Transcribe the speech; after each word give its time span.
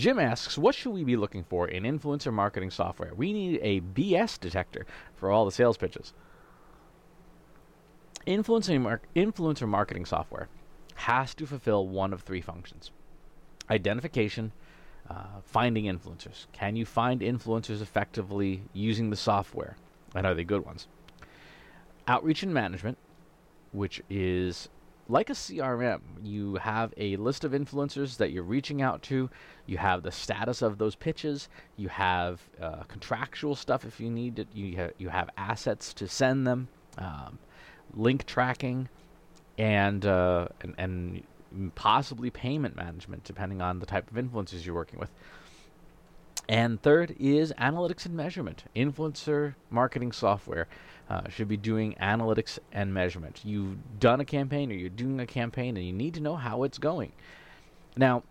Jim 0.00 0.18
asks, 0.18 0.56
what 0.56 0.74
should 0.74 0.92
we 0.92 1.04
be 1.04 1.16
looking 1.16 1.44
for 1.44 1.68
in 1.68 1.82
influencer 1.82 2.32
marketing 2.32 2.70
software? 2.70 3.12
We 3.14 3.34
need 3.34 3.60
a 3.62 3.82
BS 3.82 4.40
detector 4.40 4.86
for 5.14 5.30
all 5.30 5.44
the 5.44 5.52
sales 5.52 5.76
pitches. 5.76 6.14
Influencer, 8.26 8.80
mar- 8.80 9.02
influencer 9.14 9.68
marketing 9.68 10.06
software 10.06 10.48
has 10.94 11.34
to 11.34 11.46
fulfill 11.46 11.86
one 11.86 12.14
of 12.14 12.22
three 12.22 12.40
functions 12.40 12.90
identification, 13.68 14.52
uh, 15.08 15.40
finding 15.44 15.84
influencers. 15.84 16.46
Can 16.52 16.76
you 16.76 16.86
find 16.86 17.20
influencers 17.20 17.82
effectively 17.82 18.62
using 18.72 19.10
the 19.10 19.16
software? 19.16 19.76
And 20.14 20.26
are 20.26 20.34
they 20.34 20.44
good 20.44 20.64
ones? 20.64 20.88
Outreach 22.08 22.42
and 22.42 22.52
management, 22.52 22.98
which 23.70 24.02
is 24.08 24.70
like 25.10 25.28
a 25.28 25.34
CRM. 25.34 26.00
You 26.22 26.54
have 26.56 26.94
a 26.96 27.16
list 27.16 27.44
of 27.44 27.52
influencers 27.52 28.16
that 28.18 28.30
you're 28.30 28.42
reaching 28.42 28.80
out 28.80 29.02
to. 29.02 29.28
You 29.66 29.78
have 29.78 30.02
the 30.02 30.12
status 30.12 30.62
of 30.62 30.78
those 30.78 30.94
pitches. 30.94 31.48
You 31.76 31.88
have 31.88 32.40
uh, 32.60 32.82
contractual 32.84 33.56
stuff 33.56 33.84
if 33.84 34.00
you 34.00 34.10
need 34.10 34.38
it. 34.38 34.48
You, 34.54 34.76
ha- 34.76 34.92
you 34.98 35.08
have 35.08 35.30
assets 35.36 35.92
to 35.94 36.08
send 36.08 36.46
them, 36.46 36.68
um, 36.98 37.38
link 37.94 38.26
tracking, 38.26 38.88
and, 39.58 40.06
uh, 40.06 40.48
and, 40.60 40.74
and 40.78 41.74
possibly 41.74 42.30
payment 42.30 42.76
management, 42.76 43.24
depending 43.24 43.60
on 43.60 43.80
the 43.80 43.86
type 43.86 44.10
of 44.10 44.16
influencers 44.16 44.64
you're 44.64 44.74
working 44.74 44.98
with. 44.98 45.10
And 46.50 46.82
third 46.82 47.14
is 47.20 47.52
analytics 47.60 48.06
and 48.06 48.16
measurement. 48.16 48.64
Influencer 48.74 49.54
marketing 49.70 50.10
software 50.10 50.66
uh, 51.08 51.28
should 51.28 51.46
be 51.46 51.56
doing 51.56 51.94
analytics 52.02 52.58
and 52.72 52.92
measurement. 52.92 53.42
You've 53.44 53.76
done 54.00 54.18
a 54.18 54.24
campaign 54.24 54.72
or 54.72 54.74
you're 54.74 54.90
doing 54.90 55.20
a 55.20 55.26
campaign 55.26 55.76
and 55.76 55.86
you 55.86 55.92
need 55.92 56.12
to 56.14 56.20
know 56.20 56.34
how 56.34 56.64
it's 56.64 56.76
going. 56.76 57.12
Now, 57.96 58.24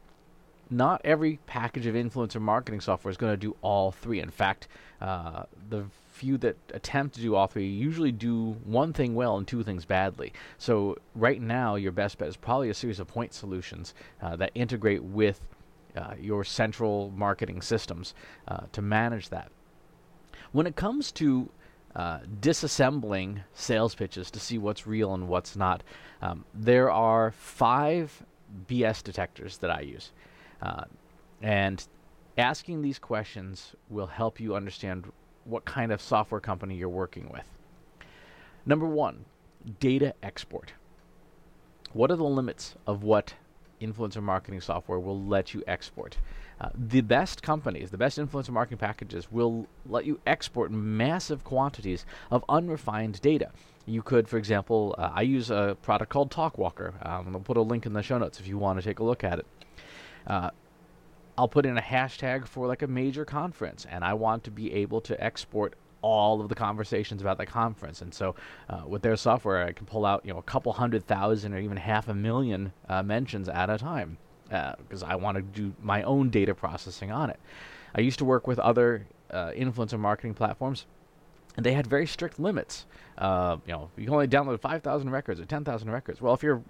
not 0.70 1.00
every 1.06 1.40
package 1.47 1.86
of 1.86 1.95
influencer 1.95 2.42
marketing 2.42 2.81
software 2.81 3.09
is 3.09 3.16
going 3.16 3.31
to 3.31 3.38
do 3.38 3.56
all 3.62 3.94
three. 3.94 4.20
In 4.20 4.30
fact, 4.30 4.67
uh, 5.00 5.44
the 5.70 5.86
few 6.12 6.38
that 6.40 6.58
attempt 6.73 7.16
to 7.16 7.22
do 7.22 7.36
all 7.36 7.47
three 7.47 7.70
usually 7.70 8.12
do 8.12 8.58
one 8.66 8.92
thing 8.92 9.16
well 9.16 9.38
and 9.38 9.47
two 9.47 9.64
things 9.64 9.86
badly. 9.86 10.34
So 10.58 10.97
right 11.16 11.42
now, 11.42 11.75
your 11.75 11.94
best 11.94 12.17
bet 12.17 12.28
is 12.28 12.36
probably 12.36 12.70
a 12.70 12.73
series 12.73 13.00
of 13.00 13.08
point 13.08 13.34
solutions 13.34 13.94
uh, 14.22 14.36
that 14.36 14.52
integrate 14.56 15.03
with 15.03 15.40
uh, 15.95 16.14
your 16.20 16.44
central 16.44 17.12
marketing 17.16 17.62
systems 17.62 18.14
uh, 18.48 18.62
to 18.72 18.82
manage 18.82 19.30
that. 19.30 19.52
When 20.52 20.68
it 20.68 20.76
comes 20.76 21.12
to 21.14 21.50
uh, 21.96 22.20
disassembling 22.40 23.42
sales 23.54 23.96
pitches 23.96 24.31
to 24.31 24.40
see 24.40 24.58
what's 24.58 24.88
real 24.88 25.14
and 25.14 25.28
what's 25.28 25.56
not, 25.56 25.84
um, 26.22 26.46
there 26.54 26.92
are 26.92 27.31
five 27.31 28.23
BS 28.68 29.04
detectors 29.04 29.58
that 29.58 29.72
I 29.72 29.81
use. 29.81 30.12
Uh, 30.62 30.84
and 31.42 31.86
asking 32.38 32.81
these 32.81 33.00
questions 33.00 33.76
will 33.90 34.08
help 34.08 34.40
you 34.40 34.56
understand 34.56 35.12
what 35.46 35.66
kind 35.66 35.92
of 35.92 36.02
software 36.02 36.42
company 36.42 36.76
you're 36.76 36.90
working 36.90 37.30
with. 37.31 37.46
Number 38.66 38.86
one, 38.86 39.26
data 39.80 40.14
export. 40.22 40.74
What 41.94 42.12
are 42.12 42.16
the 42.16 42.24
limits 42.24 42.76
of 42.86 43.03
what 43.03 43.34
influencer 43.81 44.22
marketing 44.22 44.61
software 44.61 44.99
will 44.99 45.23
let 45.23 45.53
you 45.53 45.63
export? 45.67 46.17
Uh, 46.61 46.69
the 46.75 47.02
best 47.02 47.41
companies, 47.41 47.91
the 47.91 47.97
best 47.97 48.17
influencer 48.17 48.49
marketing 48.49 48.77
packages 48.77 49.31
will 49.31 49.67
let 49.85 50.05
you 50.05 50.19
export 50.27 50.72
massive 50.72 51.44
quantities 51.44 52.05
of 52.31 52.44
unrefined 52.50 53.22
data. 53.22 53.52
You 53.85 54.02
could, 54.02 54.27
for 54.27 54.38
example, 54.38 54.94
uh, 54.97 55.09
I 55.13 55.22
use 55.22 55.50
a 55.50 55.77
product 55.81 56.11
called 56.11 56.31
Talkwalker. 56.31 56.94
Um, 57.05 57.35
I'll 57.35 57.41
put 57.41 57.57
a 57.57 57.61
link 57.61 57.85
in 57.85 57.94
the 57.94 58.03
show 58.03 58.17
notes 58.17 58.39
if 58.39 58.47
you 58.47 58.57
want 58.57 58.80
to 58.80 58.85
take 58.85 59.00
a 59.00 59.03
look 59.03 59.23
at 59.23 59.39
it. 59.39 59.45
Uh, 60.27 60.50
I'll 61.38 61.47
put 61.47 61.66
in 61.66 61.78
a 61.78 61.81
hashtag 61.81 62.45
for 62.45 62.68
like 62.68 62.81
a 62.81 62.88
major 62.88 63.23
conference, 63.23 63.85
and 63.89 64.03
I 64.03 64.13
want 64.13 64.44
to 64.44 64.51
be 64.51 64.73
able 64.73 65.00
to 65.01 65.23
export 65.23 65.75
all 66.02 66.42
of 66.42 66.50
the 66.50 66.56
conversations 66.56 67.22
about 67.22 67.38
the 67.38 67.46
conference. 67.46 68.02
And 68.02 68.14
so, 68.14 68.36
uh, 68.70 68.82
with 68.88 69.02
their 69.02 69.16
software, 69.16 69.66
I 69.66 69.72
can 69.72 69.86
pull 69.86 70.06
out 70.06 70.26
you 70.26 70.34
know 70.34 70.40
a 70.40 70.44
couple 70.44 70.74
hundred 70.74 71.06
thousand 71.08 71.54
or 71.54 71.60
even 71.60 71.78
half 71.78 72.08
a 72.08 72.14
million 72.14 72.74
uh, 72.88 73.04
mentions 73.04 73.50
at 73.50 73.70
a 73.70 73.78
time 73.78 74.18
because 74.48 75.04
uh, 75.04 75.08
I 75.08 75.16
want 75.16 75.36
to 75.36 75.42
do 75.42 75.74
my 75.82 76.04
own 76.04 76.30
data 76.30 76.56
processing 76.56 77.12
on 77.12 77.30
it. 77.30 77.40
I 77.94 78.02
used 78.02 78.20
to 78.20 78.26
work 78.26 78.48
with 78.48 78.60
other 78.60 79.06
uh, 79.32 79.52
influencer 79.52 80.00
marketing 80.00 80.34
platforms. 80.34 80.86
And 81.58 81.66
they 81.66 81.74
had 81.74 81.88
very 81.88 82.08
strict 82.08 82.40
limits. 82.40 82.86
Uh, 83.18 83.58
you 83.66 83.74
know, 83.74 83.90
you 83.98 84.06
can 84.06 84.14
only 84.14 84.28
download 84.28 84.62
5,000 84.62 85.10
records 85.10 85.40
or 85.40 85.46
10,000 85.46 85.92
records. 85.92 86.22
Well, 86.22 86.34
if 86.34 86.42
you're 86.42 86.62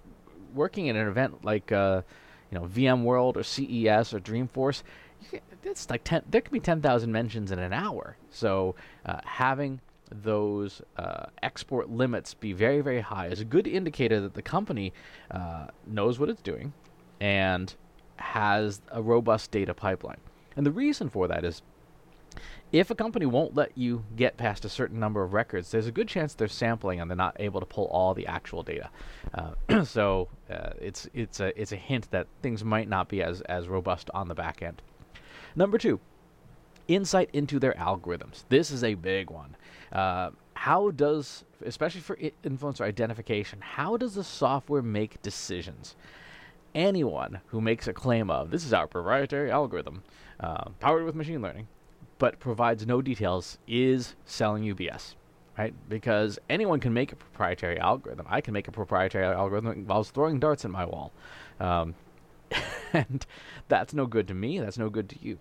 working 0.54 0.86
in 0.86 0.96
an 0.96 1.06
event 1.06 1.44
like 1.44 1.70
uh, 1.72 2.02
you 2.50 2.58
know 2.58 2.66
VMworld 2.66 3.36
or 3.36 3.42
CES 3.42 4.12
or 4.14 4.20
Dreamforce, 4.20 4.82
it's 5.64 5.88
like 5.90 6.04
ten. 6.04 6.22
There 6.30 6.40
can 6.40 6.52
be 6.52 6.60
ten 6.60 6.80
thousand 6.80 7.12
mentions 7.12 7.52
in 7.52 7.58
an 7.58 7.72
hour. 7.72 8.16
So 8.30 8.74
uh, 9.06 9.20
having 9.24 9.80
those 10.10 10.82
uh, 10.96 11.26
export 11.42 11.88
limits 11.88 12.34
be 12.34 12.52
very 12.52 12.80
very 12.80 13.00
high 13.00 13.28
is 13.28 13.40
a 13.40 13.44
good 13.44 13.68
indicator 13.68 14.20
that 14.20 14.34
the 14.34 14.42
company 14.42 14.92
uh, 15.30 15.68
knows 15.86 16.18
what 16.18 16.28
it's 16.28 16.42
doing 16.42 16.72
and 17.20 17.74
has 18.16 18.80
a 18.88 19.00
robust 19.00 19.50
data 19.50 19.72
pipeline. 19.72 20.18
And 20.56 20.66
the 20.66 20.72
reason 20.72 21.08
for 21.08 21.28
that 21.28 21.44
is 21.44 21.62
if 22.72 22.90
a 22.90 22.94
company 22.94 23.26
won't 23.26 23.56
let 23.56 23.76
you 23.76 24.04
get 24.14 24.36
past 24.36 24.64
a 24.64 24.68
certain 24.68 25.00
number 25.00 25.22
of 25.22 25.32
records, 25.32 25.70
there's 25.70 25.86
a 25.86 25.92
good 25.92 26.06
chance 26.06 26.34
they're 26.34 26.48
sampling 26.48 27.00
and 27.00 27.10
they're 27.10 27.16
not 27.16 27.36
able 27.40 27.60
to 27.60 27.66
pull 27.66 27.86
all 27.86 28.14
the 28.14 28.26
actual 28.26 28.62
data. 28.62 28.90
Uh, 29.34 29.84
so 29.84 30.28
uh, 30.50 30.70
it's 30.80 31.08
it's 31.12 31.40
a 31.40 31.60
it's 31.60 31.72
a 31.72 31.76
hint 31.76 32.10
that 32.10 32.26
things 32.42 32.64
might 32.64 32.88
not 32.88 33.08
be 33.08 33.22
as 33.22 33.40
as 33.42 33.68
robust 33.68 34.10
on 34.14 34.28
the 34.28 34.34
back 34.34 34.62
end. 34.62 34.82
Number 35.56 35.78
two, 35.78 36.00
insight 36.88 37.30
into 37.32 37.58
their 37.58 37.74
algorithms. 37.74 38.44
This 38.48 38.70
is 38.70 38.84
a 38.84 38.94
big 38.94 39.30
one. 39.30 39.56
Uh, 39.92 40.30
how 40.54 40.90
does, 40.90 41.44
especially 41.64 42.00
for 42.00 42.16
influencer 42.44 42.82
identification, 42.82 43.60
how 43.60 43.96
does 43.96 44.14
the 44.14 44.24
software 44.24 44.82
make 44.82 45.22
decisions? 45.22 45.96
Anyone 46.74 47.40
who 47.46 47.60
makes 47.60 47.88
a 47.88 47.92
claim 47.92 48.30
of 48.30 48.50
this 48.50 48.64
is 48.64 48.72
our 48.72 48.86
proprietary 48.86 49.50
algorithm, 49.50 50.02
uh, 50.38 50.68
powered 50.78 51.04
with 51.04 51.14
machine 51.14 51.42
learning, 51.42 51.66
but 52.18 52.38
provides 52.38 52.86
no 52.86 53.00
details 53.00 53.58
is 53.66 54.14
selling 54.26 54.62
you 54.62 54.74
BS, 54.74 55.14
right? 55.58 55.74
Because 55.88 56.38
anyone 56.48 56.78
can 56.78 56.92
make 56.92 57.12
a 57.12 57.16
proprietary 57.16 57.78
algorithm. 57.78 58.26
I 58.28 58.40
can 58.40 58.52
make 58.52 58.68
a 58.68 58.72
proprietary 58.72 59.24
algorithm 59.24 59.86
while 59.86 60.04
throwing 60.04 60.38
darts 60.38 60.64
at 60.64 60.70
my 60.70 60.84
wall. 60.84 61.12
Um, 61.58 61.94
and 62.92 63.26
that's 63.68 63.94
no 63.94 64.06
good 64.06 64.28
to 64.28 64.34
me. 64.34 64.58
That's 64.58 64.78
no 64.78 64.88
good 64.88 65.08
to 65.10 65.16
you. 65.20 65.38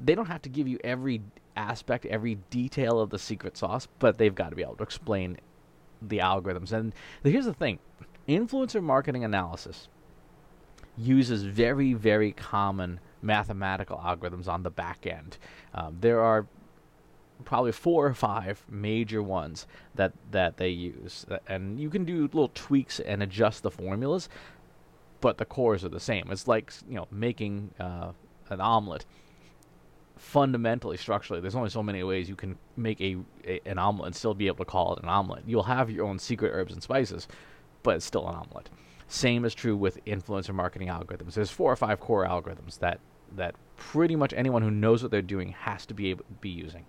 They 0.00 0.14
don't 0.14 0.26
have 0.26 0.42
to 0.42 0.48
give 0.48 0.66
you 0.66 0.78
every 0.82 1.22
aspect, 1.56 2.06
every 2.06 2.36
detail 2.50 3.00
of 3.00 3.10
the 3.10 3.18
secret 3.18 3.56
sauce, 3.56 3.88
but 3.98 4.18
they've 4.18 4.34
got 4.34 4.50
to 4.50 4.56
be 4.56 4.62
able 4.62 4.76
to 4.76 4.82
explain 4.82 5.38
the 6.00 6.18
algorithms. 6.18 6.72
And 6.72 6.94
here's 7.22 7.44
the 7.44 7.54
thing 7.54 7.78
influencer 8.28 8.82
marketing 8.82 9.24
analysis 9.24 9.88
uses 10.96 11.42
very, 11.44 11.94
very 11.94 12.32
common 12.32 13.00
mathematical 13.22 13.98
algorithms 13.98 14.48
on 14.48 14.62
the 14.62 14.70
back 14.70 15.06
end. 15.06 15.38
Um, 15.74 15.96
there 16.00 16.20
are 16.20 16.46
probably 17.44 17.72
four 17.72 18.06
or 18.06 18.14
five 18.14 18.64
major 18.68 19.22
ones 19.22 19.66
that 19.94 20.12
that 20.30 20.56
they 20.56 20.68
use, 20.68 21.26
and 21.46 21.80
you 21.80 21.90
can 21.90 22.04
do 22.04 22.22
little 22.22 22.50
tweaks 22.54 23.00
and 23.00 23.22
adjust 23.22 23.62
the 23.62 23.70
formulas, 23.70 24.28
but 25.22 25.38
the 25.38 25.46
cores 25.46 25.84
are 25.84 25.88
the 25.88 26.00
same. 26.00 26.28
It's 26.30 26.46
like 26.46 26.70
you 26.86 26.96
know 26.96 27.08
making 27.10 27.70
uh, 27.80 28.12
an 28.50 28.60
omelet. 28.60 29.06
Fundamentally, 30.18 30.96
structurally, 30.98 31.40
there's 31.40 31.56
only 31.56 31.70
so 31.70 31.82
many 31.82 32.02
ways 32.04 32.28
you 32.28 32.36
can 32.36 32.56
make 32.76 33.00
a, 33.00 33.16
a, 33.44 33.60
an 33.66 33.78
omelet 33.78 34.08
and 34.08 34.14
still 34.14 34.34
be 34.34 34.46
able 34.46 34.58
to 34.58 34.70
call 34.70 34.94
it 34.94 35.02
an 35.02 35.08
omelet. 35.08 35.42
You'll 35.46 35.64
have 35.64 35.90
your 35.90 36.06
own 36.06 36.18
secret 36.18 36.50
herbs 36.52 36.72
and 36.72 36.82
spices, 36.82 37.26
but 37.82 37.96
it's 37.96 38.04
still 38.04 38.28
an 38.28 38.34
omelet. 38.36 38.68
Same 39.08 39.44
is 39.44 39.54
true 39.54 39.76
with 39.76 40.04
influencer 40.04 40.54
marketing 40.54 40.88
algorithms. 40.88 41.34
There's 41.34 41.50
four 41.50 41.72
or 41.72 41.76
five 41.76 41.98
core 41.98 42.26
algorithms 42.26 42.78
that 42.80 43.00
that 43.36 43.54
pretty 43.76 44.14
much 44.14 44.34
anyone 44.34 44.62
who 44.62 44.70
knows 44.70 45.02
what 45.02 45.10
they're 45.10 45.22
doing 45.22 45.52
has 45.52 45.86
to 45.86 45.94
be 45.94 46.10
able 46.10 46.24
be 46.40 46.50
using. 46.50 46.84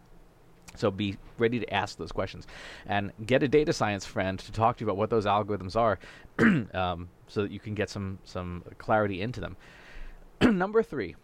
So 0.75 0.89
be 0.89 1.17
ready 1.37 1.59
to 1.59 1.73
ask 1.73 1.97
those 1.97 2.11
questions, 2.11 2.47
and 2.85 3.11
get 3.25 3.43
a 3.43 3.47
data 3.47 3.73
science 3.73 4.05
friend 4.05 4.39
to 4.39 4.51
talk 4.51 4.77
to 4.77 4.81
you 4.81 4.87
about 4.87 4.97
what 4.97 5.09
those 5.09 5.25
algorithms 5.25 5.75
are, 5.75 5.99
um, 6.75 7.09
so 7.33 7.41
that 7.41 7.51
you 7.51 7.59
can 7.59 7.73
get 7.73 7.89
some 7.89 8.19
some 8.23 8.63
clarity 8.77 9.21
into 9.21 9.41
them. 9.41 9.57
Number 10.41 10.83
three, 10.83 11.15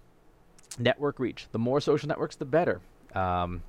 network 0.79 1.19
reach. 1.19 1.47
The 1.51 1.59
more 1.59 1.79
social 1.79 2.07
networks, 2.07 2.35
the 2.35 2.45
better. 2.45 2.81
Um, 3.13 3.61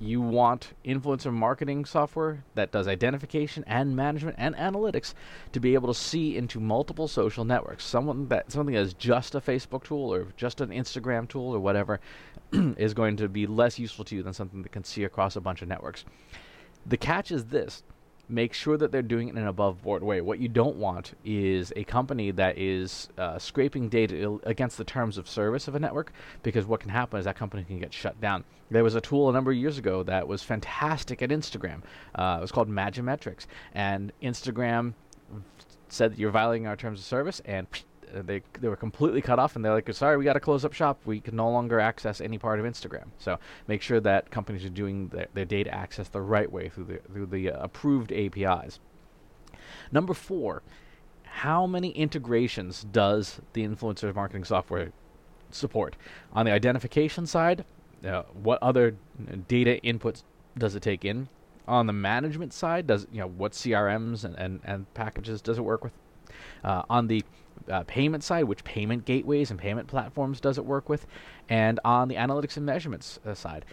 you 0.00 0.20
want 0.20 0.74
influencer 0.84 1.32
marketing 1.32 1.84
software 1.84 2.44
that 2.54 2.70
does 2.70 2.86
identification 2.86 3.64
and 3.66 3.96
management 3.96 4.36
and 4.38 4.54
analytics 4.54 5.12
to 5.50 5.58
be 5.58 5.74
able 5.74 5.92
to 5.92 5.98
see 5.98 6.36
into 6.36 6.60
multiple 6.60 7.08
social 7.08 7.44
networks. 7.44 7.84
Someone 7.84 8.28
that 8.28 8.52
something 8.52 8.76
that 8.76 8.80
is 8.80 8.94
just 8.94 9.34
a 9.34 9.40
Facebook 9.40 9.82
tool 9.82 10.14
or 10.14 10.28
just 10.36 10.60
an 10.60 10.70
Instagram 10.70 11.28
tool 11.28 11.52
or 11.52 11.58
whatever 11.58 11.98
is 12.52 12.94
going 12.94 13.16
to 13.16 13.28
be 13.28 13.48
less 13.48 13.76
useful 13.76 14.04
to 14.04 14.14
you 14.14 14.22
than 14.22 14.32
something 14.32 14.62
that 14.62 14.70
can 14.70 14.84
see 14.84 15.02
across 15.02 15.34
a 15.34 15.40
bunch 15.40 15.62
of 15.62 15.68
networks. 15.68 16.04
The 16.86 16.96
catch 16.96 17.32
is 17.32 17.46
this: 17.46 17.82
make 18.28 18.52
sure 18.52 18.76
that 18.76 18.92
they're 18.92 19.02
doing 19.02 19.28
it 19.28 19.32
in 19.32 19.38
an 19.38 19.46
above 19.46 19.82
board 19.82 20.02
way. 20.02 20.20
What 20.20 20.38
you 20.38 20.48
don't 20.48 20.76
want 20.76 21.14
is 21.24 21.72
a 21.76 21.84
company 21.84 22.30
that 22.32 22.58
is 22.58 23.08
uh, 23.16 23.38
scraping 23.38 23.88
data 23.88 24.16
il- 24.16 24.40
against 24.44 24.76
the 24.76 24.84
terms 24.84 25.18
of 25.18 25.28
service 25.28 25.68
of 25.68 25.74
a 25.74 25.78
network, 25.78 26.12
because 26.42 26.66
what 26.66 26.80
can 26.80 26.90
happen 26.90 27.18
is 27.18 27.24
that 27.24 27.36
company 27.36 27.64
can 27.64 27.78
get 27.78 27.92
shut 27.92 28.20
down. 28.20 28.44
There 28.70 28.84
was 28.84 28.94
a 28.94 29.00
tool 29.00 29.30
a 29.30 29.32
number 29.32 29.50
of 29.50 29.56
years 29.56 29.78
ago 29.78 30.02
that 30.02 30.28
was 30.28 30.42
fantastic 30.42 31.22
at 31.22 31.30
Instagram. 31.30 31.82
Uh, 32.14 32.36
it 32.38 32.42
was 32.42 32.52
called 32.52 32.68
Magimetrics, 32.68 33.46
and 33.72 34.12
Instagram 34.22 34.92
said 35.88 36.12
that 36.12 36.18
you're 36.18 36.30
violating 36.30 36.66
our 36.66 36.76
terms 36.76 37.00
of 37.00 37.06
service, 37.06 37.40
and 37.46 37.66
uh, 37.66 37.78
they 38.12 38.42
they 38.60 38.68
were 38.68 38.76
completely 38.76 39.20
cut 39.20 39.38
off, 39.38 39.56
and 39.56 39.64
they're 39.64 39.74
like, 39.74 39.92
"Sorry, 39.92 40.16
we 40.16 40.24
got 40.24 40.34
to 40.34 40.40
close 40.40 40.64
up 40.64 40.72
shop. 40.72 41.00
We 41.04 41.20
can 41.20 41.36
no 41.36 41.50
longer 41.50 41.80
access 41.80 42.20
any 42.20 42.38
part 42.38 42.60
of 42.60 42.66
Instagram." 42.66 43.08
So 43.18 43.38
make 43.66 43.82
sure 43.82 44.00
that 44.00 44.30
companies 44.30 44.64
are 44.64 44.70
doing 44.70 45.08
their, 45.08 45.28
their 45.34 45.44
data 45.44 45.74
access 45.74 46.08
the 46.08 46.20
right 46.20 46.50
way 46.50 46.68
through 46.68 46.84
the 46.84 46.98
through 47.12 47.26
the 47.26 47.50
uh, 47.50 47.62
approved 47.62 48.12
APIs. 48.12 48.80
Number 49.92 50.14
four, 50.14 50.62
how 51.24 51.66
many 51.66 51.90
integrations 51.90 52.84
does 52.84 53.40
the 53.52 53.66
influencer 53.66 54.14
marketing 54.14 54.44
software 54.44 54.92
support? 55.50 55.96
On 56.32 56.44
the 56.46 56.52
identification 56.52 57.26
side, 57.26 57.64
uh, 58.04 58.22
what 58.32 58.62
other 58.62 58.96
data 59.46 59.80
inputs 59.84 60.22
does 60.56 60.74
it 60.74 60.82
take 60.82 61.04
in? 61.04 61.28
On 61.66 61.86
the 61.86 61.92
management 61.92 62.52
side, 62.52 62.86
does 62.86 63.06
you 63.12 63.20
know 63.20 63.28
what 63.28 63.52
CRMs 63.52 64.24
and, 64.24 64.36
and, 64.36 64.60
and 64.64 64.92
packages 64.94 65.42
does 65.42 65.58
it 65.58 65.62
work 65.62 65.84
with? 65.84 65.92
Uh, 66.64 66.82
on 66.88 67.06
the 67.08 67.24
uh, 67.70 67.84
payment 67.84 68.24
side, 68.24 68.44
which 68.44 68.64
payment 68.64 69.04
gateways 69.04 69.50
and 69.50 69.58
payment 69.58 69.88
platforms 69.88 70.40
does 70.40 70.58
it 70.58 70.64
work 70.64 70.88
with? 70.88 71.06
And 71.48 71.80
on 71.84 72.08
the 72.08 72.16
analytics 72.16 72.56
and 72.56 72.66
measurements 72.66 73.18
uh, 73.26 73.34
side, 73.34 73.64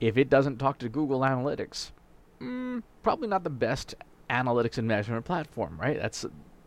if 0.00 0.16
it 0.16 0.28
doesn't 0.28 0.58
talk 0.58 0.78
to 0.78 0.88
Google 0.88 1.20
Analytics, 1.20 1.90
mm, 2.40 2.82
probably 3.02 3.28
not 3.28 3.44
the 3.44 3.50
best 3.50 3.94
analytics 4.30 4.78
and 4.78 4.88
measurement 4.88 5.24
platform, 5.24 5.78
right? 5.80 6.00
That's 6.00 6.26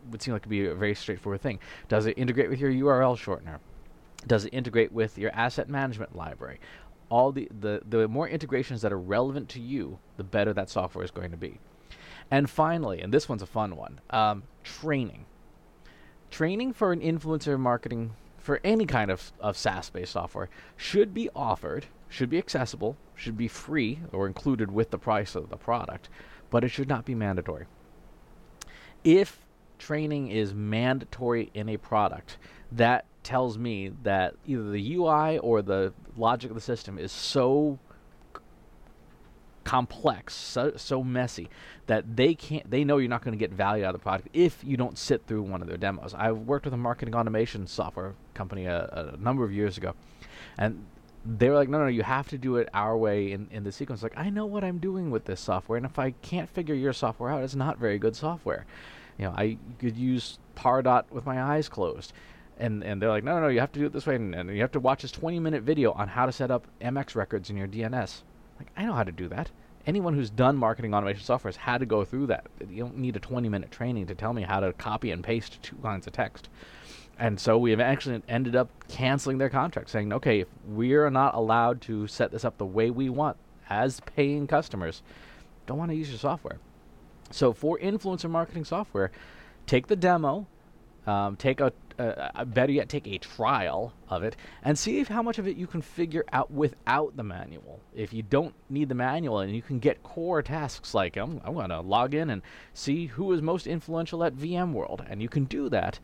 would 0.10 0.22
seem 0.22 0.34
like 0.34 0.44
to 0.44 0.50
be 0.50 0.66
a 0.66 0.74
very 0.74 0.96
straightforward 0.96 1.42
thing. 1.42 1.60
Does 1.90 2.06
it 2.06 2.18
integrate 2.18 2.50
with 2.50 2.60
your 2.60 2.72
URL 2.72 3.18
shortener? 3.18 3.60
Does 4.26 4.46
it 4.46 4.54
integrate 4.54 4.92
with 4.92 5.18
your 5.18 5.32
asset 5.32 5.70
management 5.70 6.16
library? 6.16 6.60
All 7.10 7.32
the, 7.32 7.50
the, 7.60 7.82
the 7.88 8.08
more 8.08 8.28
integrations 8.28 8.82
that 8.82 8.92
are 8.92 9.00
relevant 9.00 9.50
to 9.50 9.60
you, 9.60 10.00
the 10.18 10.24
better 10.24 10.54
that 10.54 10.70
software 10.70 11.04
is 11.04 11.12
going 11.12 11.32
to 11.32 11.38
be. 11.38 11.60
And 12.30 12.50
finally, 12.50 13.02
and 13.02 13.14
this 13.14 13.30
one's 13.30 13.42
a 13.42 13.46
fun 13.46 13.76
one, 13.76 14.00
um, 14.10 14.44
training 14.64 15.26
training 16.32 16.74
for 16.74 16.92
an 16.92 17.02
influencer 17.02 17.60
marketing 17.60 18.14
for 18.38 18.60
any 18.64 18.86
kind 18.86 19.12
of, 19.12 19.32
of 19.40 19.58
SaaS 19.58 19.90
based 19.90 20.14
software 20.14 20.50
should 20.76 21.14
be 21.14 21.30
offered, 21.36 21.88
should 22.08 22.30
be 22.30 22.38
accessible, 22.38 22.96
should 23.16 23.38
be 23.38 23.48
free 23.48 24.00
or 24.12 24.28
included 24.28 24.72
with 24.72 24.92
the 24.92 24.98
price 24.98 25.36
of 25.36 25.50
the 25.50 25.58
product, 25.58 26.10
but 26.50 26.64
it 26.64 26.70
should 26.70 26.88
not 26.88 27.06
be 27.06 27.16
mandatory. 27.16 27.66
If 29.04 29.46
training 29.80 30.30
is 30.30 30.54
mandatory 30.54 31.52
in 31.54 31.70
a 31.70 31.78
product, 31.78 32.38
that 32.72 33.06
tells 33.24 33.58
me 33.58 33.92
that 34.04 34.36
either 34.46 34.72
the 34.72 34.96
UI 34.96 35.38
or 35.40 35.62
the 35.62 35.94
logic 36.16 36.50
of 36.52 36.56
the 36.56 36.62
system 36.62 36.98
is 36.98 37.12
so 37.12 37.80
complex, 39.68 40.34
so 40.34 40.72
so 40.78 41.04
messy 41.04 41.50
that 41.88 42.16
they 42.16 42.34
can't. 42.34 42.70
They 42.72 42.86
know 42.86 43.00
you're 43.00 43.10
not 43.10 43.22
going 43.22 43.38
to 43.38 43.40
get 43.40 43.52
value 43.52 43.84
out 43.84 43.94
of 43.94 44.00
the 44.00 44.04
product 44.04 44.30
if 44.32 44.64
you 44.64 44.78
don't 44.78 44.98
sit 44.98 45.28
through 45.28 45.42
one 45.42 45.62
of 45.62 45.68
their 45.68 45.76
demos. 45.76 46.14
I 46.14 46.32
worked 46.32 46.64
with 46.64 46.74
a 46.74 46.78
marketing 46.78 47.14
automation 47.14 47.68
software 47.68 48.14
company 48.34 48.66
a, 48.66 49.14
a 49.14 49.18
number 49.18 49.44
of 49.44 49.52
years 49.52 49.78
ago, 49.78 49.94
and 50.58 50.86
they 51.26 51.50
were 51.50 51.56
like, 51.56 51.68
no, 51.68 51.80
no, 51.80 51.88
you 51.88 52.04
have 52.04 52.30
to 52.30 52.38
do 52.38 52.56
it 52.56 52.70
our 52.74 52.96
way 52.96 53.34
in, 53.34 53.50
in 53.52 53.66
the 53.66 53.72
sequence. 53.74 54.02
Like, 54.02 54.18
I 54.18 54.30
know 54.30 54.46
what 54.46 54.64
I'm 54.64 54.78
doing 54.78 55.12
with 55.12 55.26
this 55.26 55.42
software, 55.42 55.76
and 55.76 55.86
if 55.86 56.00
I 56.00 56.12
can't 56.12 56.50
figure 56.50 56.74
your 56.74 56.94
software 56.94 57.30
out, 57.30 57.44
it's 57.44 57.56
not 57.56 57.78
very 57.78 58.00
good 58.00 58.16
software. 58.16 58.66
You 59.18 59.26
know, 59.26 59.32
I 59.32 59.58
could 59.80 59.98
use 59.98 60.40
Pardot 60.56 61.12
with 61.12 61.26
my 61.26 61.42
eyes 61.42 61.68
closed. 61.68 62.14
And, 62.60 62.84
and 62.84 63.02
they're 63.02 63.10
like, 63.10 63.24
no, 63.24 63.36
no, 63.36 63.42
no, 63.42 63.48
you 63.50 63.60
have 63.60 63.74
to 63.74 63.80
do 63.80 63.86
it 63.86 63.94
this 63.94 64.08
way, 64.08 64.16
and, 64.16 64.34
and 64.34 64.50
you 64.50 64.62
have 64.62 64.72
to 64.72 64.80
watch 64.80 65.02
this 65.02 65.12
20 65.12 65.40
minute 65.40 65.64
video 65.64 65.92
on 65.92 66.08
how 66.08 66.26
to 66.26 66.32
set 66.32 66.50
up 66.50 66.66
MX 66.82 67.16
records 67.16 67.50
in 67.50 67.58
your 67.58 67.68
DNS. 67.68 68.22
Like, 68.60 68.70
I 68.76 68.86
know 68.86 68.94
how 68.94 69.04
to 69.04 69.12
do 69.12 69.28
that. 69.30 69.50
Anyone 69.86 70.14
who's 70.14 70.30
done 70.30 70.58
marketing 70.58 70.94
automation 70.94 71.24
software 71.24 71.50
has 71.50 71.56
had 71.56 71.78
to 71.80 71.86
go 71.86 72.04
through 72.04 72.28
that. 72.28 72.48
You 72.70 72.84
don't 72.84 72.98
need 72.98 73.16
a 73.16 73.20
20 73.20 73.48
minute 73.48 73.72
training 73.72 74.08
to 74.08 74.16
tell 74.16 74.34
me 74.34 74.42
how 74.42 74.60
to 74.60 74.74
copy 74.74 75.12
and 75.12 75.24
paste 75.24 75.62
two 75.62 75.78
lines 75.82 76.08
of 76.08 76.14
text. 76.14 76.50
And 77.20 77.40
so 77.40 77.58
we 77.58 77.72
have 77.72 77.80
actually 77.80 78.22
ended 78.28 78.56
up 78.56 78.70
canceling 78.90 79.38
their 79.38 79.50
contract, 79.50 79.90
saying, 79.90 80.14
okay, 80.14 80.42
if 80.42 80.48
we're 80.66 81.10
not 81.10 81.34
allowed 81.34 81.82
to 81.82 82.06
set 82.08 82.32
this 82.32 82.46
up 82.46 82.58
the 82.58 82.66
way 82.66 82.92
we 82.92 83.10
want 83.10 83.38
as 83.70 84.02
paying 84.02 84.46
customers, 84.46 85.02
don't 85.66 85.78
want 85.78 85.90
to 85.92 85.96
use 85.98 86.10
your 86.10 86.20
software. 86.20 86.60
So 87.32 87.54
for 87.54 87.80
influencer 87.80 88.30
marketing 88.30 88.66
software, 88.66 89.12
take 89.66 89.88
the 89.88 89.96
demo, 89.96 90.48
um, 91.08 91.36
take 91.36 91.60
a 91.60 91.74
uh, 92.00 92.46
better 92.46 92.72
yet, 92.72 92.90
take 92.90 93.08
a 93.08 93.18
trial 93.18 93.94
of 94.10 94.24
it 94.24 94.36
and 94.64 94.78
see 94.78 95.00
if 95.00 95.08
how 95.08 95.22
much 95.22 95.40
of 95.40 95.48
it 95.48 95.58
you 95.58 95.68
can 95.68 95.82
figure 95.82 96.26
out 96.32 96.52
without 96.52 97.16
the 97.18 97.24
manual. 97.24 97.82
If 97.96 98.14
you 98.14 98.24
don't 98.24 98.54
need 98.70 98.90
the 98.90 98.96
manual 98.96 99.40
and 99.40 99.56
you 99.56 99.62
can 99.62 99.80
get 99.80 100.04
core 100.04 100.42
tasks 100.42 100.94
like 100.94 101.18
I'm, 101.18 101.42
I'm 101.44 101.54
going 101.54 101.70
to 101.70 101.82
log 101.82 102.14
in 102.14 102.30
and 102.30 102.42
see 102.74 103.08
who 103.08 103.32
is 103.34 103.42
most 103.42 103.68
influential 103.68 104.24
at 104.24 104.36
VMworld, 104.36 105.06
and 105.10 105.22
you 105.22 105.30
can 105.30 105.46
do 105.46 105.70
that, 105.70 106.00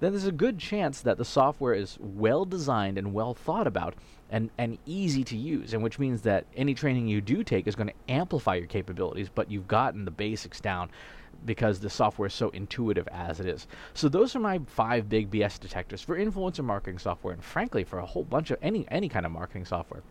then 0.00 0.12
there's 0.12 0.26
a 0.26 0.32
good 0.32 0.58
chance 0.58 1.00
that 1.00 1.18
the 1.18 1.24
software 1.24 1.74
is 1.74 1.98
well 2.00 2.44
designed 2.44 2.98
and 2.98 3.12
well 3.12 3.34
thought 3.34 3.66
about 3.66 3.94
and, 4.30 4.50
and 4.58 4.78
easy 4.86 5.24
to 5.24 5.36
use, 5.36 5.72
and 5.72 5.82
which 5.82 5.98
means 5.98 6.22
that 6.22 6.44
any 6.56 6.74
training 6.74 7.08
you 7.08 7.20
do 7.20 7.42
take 7.42 7.66
is 7.66 7.74
going 7.74 7.88
to 7.88 8.12
amplify 8.12 8.54
your 8.54 8.66
capabilities, 8.66 9.28
but 9.34 9.50
you've 9.50 9.68
gotten 9.68 10.04
the 10.04 10.10
basics 10.10 10.60
down 10.60 10.90
because 11.44 11.80
the 11.80 11.90
software 11.90 12.26
is 12.26 12.34
so 12.34 12.50
intuitive 12.50 13.08
as 13.08 13.40
it 13.40 13.46
is. 13.46 13.66
So 13.94 14.08
those 14.08 14.34
are 14.34 14.40
my 14.40 14.60
five 14.66 15.08
big 15.08 15.30
BS 15.30 15.58
detectors 15.60 16.02
for 16.02 16.18
influencer 16.18 16.64
marketing 16.64 16.98
software, 16.98 17.32
and 17.32 17.42
frankly, 17.42 17.84
for 17.84 17.98
a 17.98 18.06
whole 18.06 18.24
bunch 18.24 18.50
of 18.50 18.58
any 18.60 18.86
any 18.90 19.08
kind 19.08 19.24
of 19.24 19.32
marketing 19.32 19.64
software. 19.64 20.02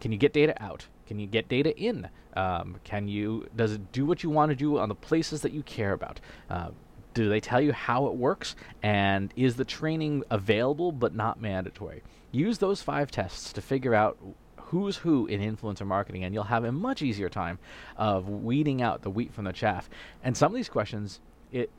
Can 0.00 0.12
you 0.12 0.18
get 0.18 0.32
data 0.32 0.54
out? 0.62 0.86
Can 1.06 1.18
you 1.18 1.26
get 1.26 1.48
data 1.48 1.76
in? 1.76 2.08
Um, 2.34 2.76
can 2.84 3.08
you 3.08 3.48
does 3.56 3.72
it 3.72 3.92
do 3.92 4.06
what 4.06 4.22
you 4.22 4.30
want 4.30 4.50
to 4.50 4.56
do 4.56 4.78
on 4.78 4.88
the 4.88 4.94
places 4.94 5.42
that 5.42 5.52
you 5.52 5.62
care 5.64 5.92
about? 5.92 6.20
Uh, 6.48 6.70
do 7.14 7.28
they 7.28 7.40
tell 7.40 7.60
you 7.60 7.72
how 7.72 8.06
it 8.06 8.14
works? 8.14 8.56
And 8.82 9.32
is 9.36 9.56
the 9.56 9.64
training 9.64 10.24
available 10.30 10.92
but 10.92 11.14
not 11.14 11.40
mandatory? 11.40 12.02
Use 12.32 12.58
those 12.58 12.82
five 12.82 13.10
tests 13.10 13.52
to 13.52 13.60
figure 13.60 13.94
out 13.94 14.18
who's 14.56 14.98
who 14.98 15.26
in 15.26 15.40
influencer 15.40 15.86
marketing, 15.86 16.22
and 16.24 16.32
you'll 16.32 16.44
have 16.44 16.64
a 16.64 16.72
much 16.72 17.02
easier 17.02 17.28
time 17.28 17.58
of 17.96 18.28
weeding 18.28 18.80
out 18.80 19.02
the 19.02 19.10
wheat 19.10 19.32
from 19.32 19.44
the 19.44 19.52
chaff. 19.52 19.90
And 20.22 20.36
some 20.36 20.52
of 20.52 20.56
these 20.56 20.68
questions, 20.68 21.20
it 21.50 21.70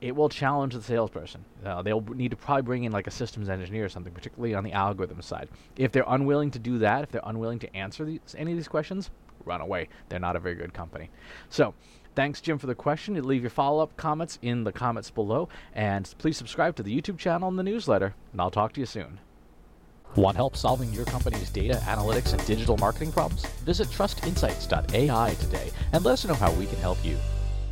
it 0.00 0.16
will 0.16 0.30
challenge 0.30 0.74
the 0.74 0.82
salesperson. 0.82 1.44
Uh, 1.64 1.82
they'll 1.82 2.00
need 2.00 2.30
to 2.30 2.36
probably 2.36 2.62
bring 2.62 2.84
in 2.84 2.92
like 2.92 3.06
a 3.06 3.10
systems 3.10 3.50
engineer 3.50 3.84
or 3.84 3.88
something, 3.88 4.12
particularly 4.12 4.54
on 4.54 4.64
the 4.64 4.72
algorithm 4.72 5.20
side. 5.20 5.48
If 5.76 5.92
they're 5.92 6.04
unwilling 6.06 6.50
to 6.52 6.58
do 6.58 6.78
that, 6.78 7.02
if 7.02 7.10
they're 7.10 7.20
unwilling 7.24 7.58
to 7.60 7.76
answer 7.76 8.06
these, 8.06 8.20
any 8.36 8.52
of 8.52 8.56
these 8.56 8.66
questions, 8.66 9.10
run 9.44 9.60
away. 9.60 9.88
They're 10.08 10.18
not 10.18 10.36
a 10.36 10.40
very 10.40 10.54
good 10.54 10.74
company. 10.74 11.10
So, 11.48 11.74
thanks, 12.14 12.40
Jim, 12.40 12.58
for 12.58 12.66
the 12.66 12.74
question. 12.74 13.14
You 13.14 13.22
leave 13.22 13.42
your 13.42 13.50
follow 13.50 13.82
up 13.82 13.96
comments 13.96 14.38
in 14.42 14.64
the 14.64 14.72
comments 14.72 15.10
below, 15.10 15.48
and 15.74 16.12
please 16.18 16.36
subscribe 16.36 16.76
to 16.76 16.82
the 16.82 16.96
YouTube 16.96 17.18
channel 17.18 17.48
and 17.48 17.58
the 17.58 17.62
newsletter. 17.62 18.14
And 18.32 18.40
I'll 18.40 18.50
talk 18.50 18.72
to 18.74 18.80
you 18.80 18.86
soon. 18.86 19.20
Want 20.16 20.36
help 20.36 20.56
solving 20.56 20.92
your 20.92 21.04
company's 21.04 21.50
data, 21.50 21.74
analytics, 21.84 22.32
and 22.32 22.44
digital 22.44 22.76
marketing 22.78 23.12
problems? 23.12 23.46
Visit 23.64 23.88
trustinsights.ai 23.88 25.34
today 25.34 25.70
and 25.92 26.04
let 26.04 26.12
us 26.12 26.24
know 26.24 26.34
how 26.34 26.52
we 26.52 26.66
can 26.66 26.78
help 26.78 26.98
you. 27.04 27.16